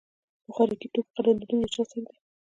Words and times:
د 0.45 0.47
خوراکي 0.55 0.87
توکو 0.93 1.13
قراردادونه 1.15 1.61
له 1.63 1.69
چا 1.75 1.83
سره 1.89 2.01
دي؟ 2.07 2.15